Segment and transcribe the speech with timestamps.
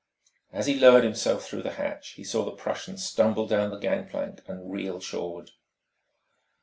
[0.51, 4.41] As he lowered himself through the hatch he saw the Prussian stumble down the gangplank
[4.47, 5.51] and reel shoreward.